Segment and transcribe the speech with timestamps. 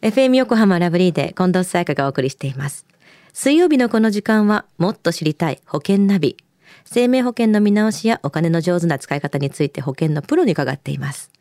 [0.00, 2.86] FM 横浜ラブリーで近藤沙耶香がお送りしています。
[3.32, 6.36] 水曜日のこの時間はもっと知りたい保険ナビ。
[6.84, 11.32] 生命保険の見直しやお金の上手な使い方について保険のプロに伺っています。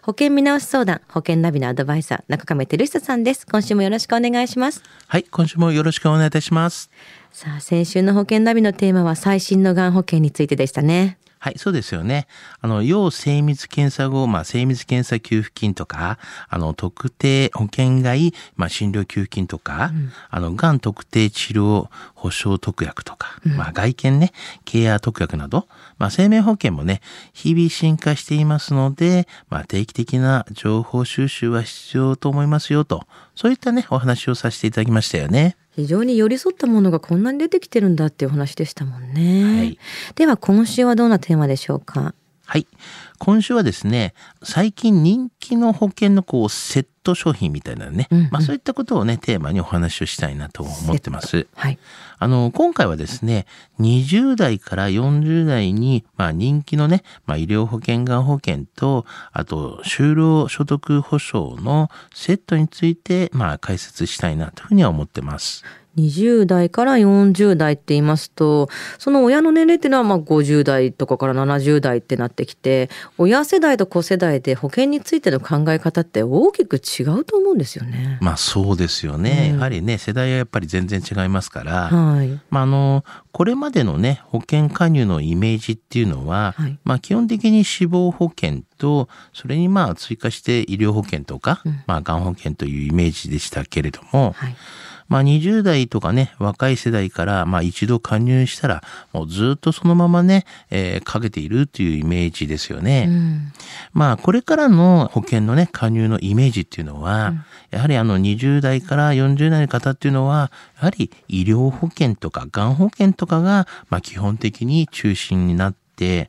[0.00, 3.46] 保険見直し相談、保険ナビのアドバイザー、中亀照久さんです。
[3.46, 4.82] 今週もよろしくお願いします。
[5.06, 6.90] はい、今週もよろしくお願いいたします。
[7.30, 11.17] さあ、先週の保険ナビのテーマは最新のがん保険についてでしたね。
[11.40, 12.26] はい、そうですよね。
[12.60, 24.32] あの、要精密検査後、まあ、精密検査給付金とか、あの、特定保険外、まあ、診療給付金とか、うん、あの、がん特定治療保障特約とか、うん、まあ、外見ね、
[24.64, 27.00] ケア特約など、まあ、生命保険もね、
[27.32, 33.06] 日々進化していますので、まあ、定期的な情報収集は必要と思いますよと、
[33.38, 35.56] そういったね、お話をさせていただきましたよね。
[35.76, 39.58] 非常に寄り添ったものがこんなに出てきてるんだっていう話でしたもんね。
[39.58, 39.78] はい、
[40.16, 42.16] では今週はどんなテーマでしょうか？
[42.46, 42.66] はい。
[43.18, 51.46] 今週はですね、最近人気の保険のこうセット商品みたいなね、うんうん、まあそういったことをね、テーマにお話をしたいなと思ってます。
[51.54, 51.78] はい。
[52.18, 53.46] あの、今回はですね、
[53.80, 65.64] 20代から40代に、まあ人気のね、まあ医療保険、がん保険と、あと、就労所得保障のセットについて、まあ解説したいなというふうには思ってます。
[65.98, 68.68] 20代から40代って言いますと
[68.98, 78.18] その親の年齢っていうのはまあ50代とかから70代ってなってきて親世代と子世代で保険についての考え方って大きく違うと思うんですよね。
[78.20, 94.56] まあそうですよね、うん、やはりね世代はやっぱり全然違いますから、はい、まああのこれまでのね保険加入のイメージっていうのは、はい、まあ基本的に死亡保険とそれにまあ追加して医療保険とか、うん、まあがん保険というイメージでしたけれども、はい
[95.08, 103.06] まあ20代とかね、若い世代から、まあ一度加入したら、もうずっとそのままね、えー、かけているっていうイメージですよね。
[103.08, 103.52] うん、
[103.92, 116.28] まあこれからの保険のね、加入のイメージっていうのは、うん、やはりあの20代から40代の方っていうのは、やはり医療保険とか、がん保険とかが、まあ基本的に中心になって、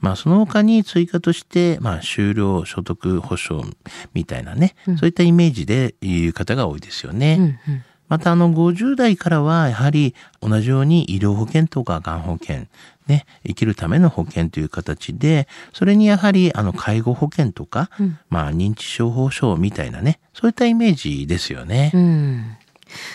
[0.00, 3.68] まあその他に追加として、まあ就労所得保障
[4.14, 7.36] みたいなね、うん、そういったイメージで言う方が多いですよね。
[7.38, 12.66] うんうんまたあの50代からはやはり同じように医療保険とかがん保険、
[13.06, 21.90] ね、生きるための保険という形で、それにやはりあの介護保険とか、うん、まあ認知症保障みたいなね、そういったイメージですよね。
[21.94, 22.56] うん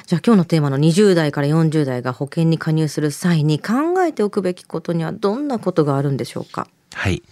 [0.08, 6.68] じゃあ今日のテーマの20代から40代が保険に加入する際に考えておくべきことにはどんなことがあるんでしょうか？
[6.94, 7.24] はい。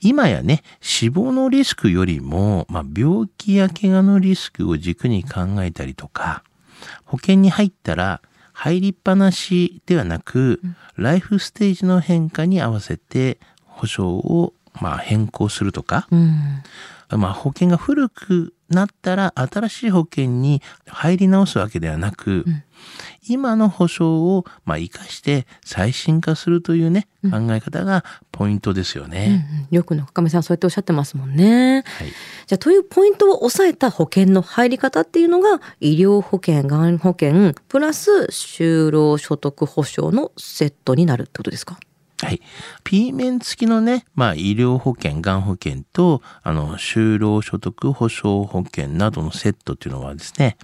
[0.00, 6.42] 今やね、死亡のリスクよりも、まあ、病気や怪我のリスクを軸に考えたりとか、
[7.04, 8.20] 保険に入ったら
[8.52, 16.62] 入りっぱなしではなく、うん、ライフステージの変化に合わせて保証をまあ変更するとか、うん、
[17.16, 22.62] まあ保険が古くなったら新しい保険に入り直すわけではなく、うん、
[23.28, 29.44] 今の保証をまあ生かして最新化するというね、考え方がポイントですよね。
[29.50, 31.82] うんうん、よく中上さんそうやっておっしゃってますもんね。
[31.84, 32.08] はい、
[32.46, 41.80] じゃあというポイントを抑えた保険の入り方っていうのが医療保険、がん保険プラス就労所得保障のセットになるってことですか？
[42.30, 42.40] はい。
[42.84, 50.56] P 面付きのね、まあ医療保険、がん保険と、あの、就労所得保障保険などのセットっていうのはですね、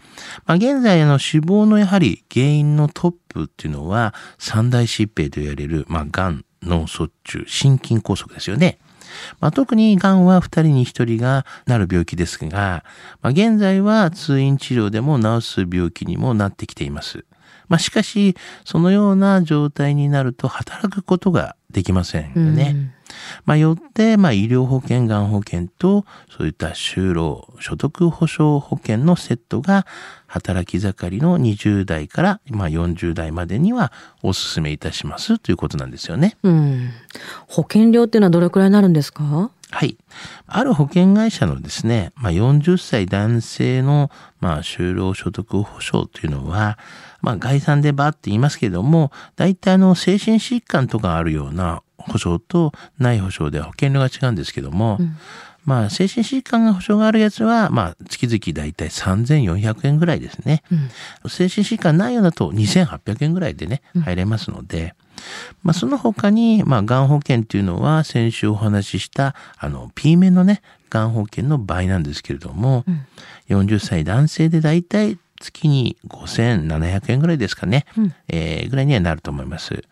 [0.45, 8.79] まあ現在の死亡のやはり原因のトップっていうのは三大疾病と言われる、まあがん、脳卒中、心筋梗塞ですよね。
[9.41, 12.85] まあ、特に癌は2人に1人がなる病気ですが、
[13.23, 17.25] まあ、現在は通院治療でも治す病気にもなってきています。
[17.69, 22.73] まあ、しかし、そのような状態になると働くことができませんよね。
[22.75, 22.96] うん
[23.45, 26.05] まあ、よって、まあ、医療保険、がん保険と、
[26.37, 29.87] そういった就労、所得保障保険のセットが、
[30.29, 36.37] 働き盛りの20代から、まあ、40代までにはお勧めいたしますということなんですよね。
[36.43, 36.91] うん。
[37.47, 39.51] 保険料っていうのはどれくらいになるんですか？
[39.71, 39.99] はい。
[40.47, 44.11] ある保険会社のですね、まあ、40歳男性の、
[44.41, 46.79] まあ、就労所得保障というのは、
[47.21, 55.17] まあ、概算でバーって言いますけれども、大体あの、精神疾患とかあるような保障とない保障では保険料が違うんですけども、うん
[55.67, 60.63] まあ、精神疾患が保障があるやつは、まあ、月々だいたい3400円ぐらいですね。
[60.71, 60.89] うん
[61.29, 64.95] 精神疾患ないようだと2800円ぐらいでね、入れますので、
[65.63, 73.07] まあ、その他に、まあ、がん保険っていうのは、先週お話しした、あの、P 面のね、がん保険の倍なんですけれども、うん
[73.49, 79.85] 40歳男性でだいたい月に5700円ぐらいですかね、うんえーぐらいにはなると思います。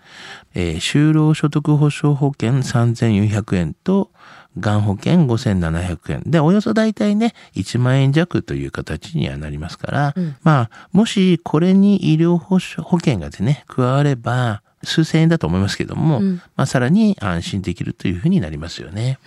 [0.54, 4.10] えー就労所得保障保険3400円と、
[4.58, 6.22] がん保険5700円。
[6.26, 19.18] で、およそ大体ね、1万円弱という形にはなりますから、うんまあ、もしこれに医療保障保険がですね、加われば、数千円だと思いますけども、うんまあ、さらに安心できるというふうになりますよね。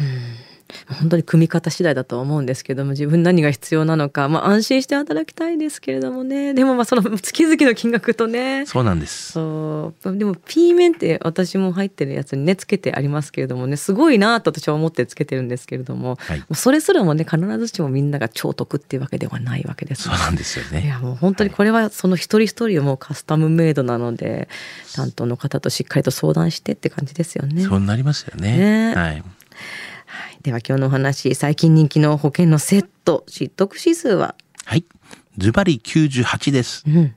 [0.90, 9.34] 本当に組み方次第だとは思うんですけども自分に何が必要なのか、まあ、安心して働きたいですけれどもねでもまあその月々の金額とねそうなんです。
[9.34, 20.86] そうでも P 面って私も入ってるやつにねつけてありますけれどもねすごいなと私は思ってつけてるんですけれども、はいそれすらもね必ずしもみんなが超得っていうわけではないわけですそうなんですよね。
[20.86, 24.48] いやもう本当にこれはその一人一人もうカスタムメイドなので
[24.96, 27.64] 担当の方としっかりと相談してって感じですよね。
[27.64, 28.58] そうなりますよね。
[28.58, 29.24] ねはい。
[30.38, 34.36] はい、では今日のお話最近人気の保険のセット失得指数は、
[34.66, 34.86] はい。
[35.38, 36.84] ズバリ98です。
[36.88, 37.16] うん、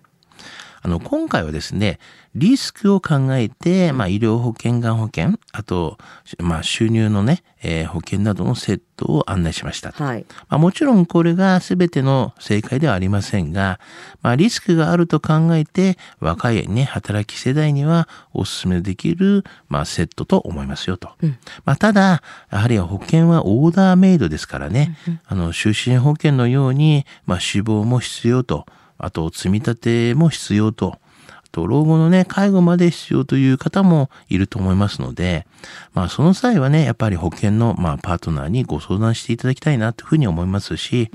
[0.83, 1.99] あの、今回はですね、
[2.35, 5.99] リスクを考えて、まあ、医療保険、がん保険、あと、
[6.39, 9.91] まあ、収入のね、えー保険などのセットを案内しました。
[9.91, 13.81] はい、まあ、もちろんこれが全ての正解ではありませんが、
[14.23, 21.11] まあ、リスクがあると考えて、若いね、働き世代にはお勧めできる、まあ、セットと思いますよと。
[21.23, 24.97] うんまあ、ただ、やはり保険はオーダーメイドですからね、
[25.27, 28.67] あの、就寝保険のように、まあ、死亡も必要と、
[29.03, 30.99] あと、積み立ても必要と、
[31.29, 35.47] あと、老後のね、介護まで必要という方もいると思いますので、
[35.95, 41.11] まあ、その際はね、やっぱり保険の、まあ、パートナーにご相談していただきたいなというふうに思いますし、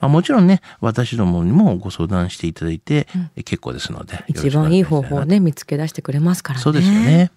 [0.00, 3.08] まあ、もちろんね、私どもにもご相談していただいて、
[3.44, 4.24] 結構ですので。
[4.28, 5.38] 一番いい方法をね。
[5.38, 6.62] ね見つけ出してくれますからね。
[6.62, 7.30] そうですよね。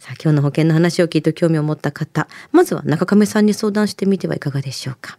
[0.00, 5.18] さあ今日の保険の話を聞いて興味を持った方まずは中亀さんに相談してみてはいかがでしょうか